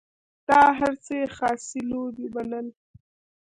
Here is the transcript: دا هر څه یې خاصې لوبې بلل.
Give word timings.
دا 0.47 0.61
هر 0.79 0.93
څه 1.03 1.13
یې 1.19 1.27
خاصې 1.37 1.79
لوبې 1.89 2.27
بلل. 2.33 2.67